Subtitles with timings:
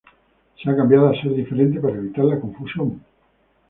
[0.59, 3.03] Se ha cambiado a ser diferentes para evitar la confusión.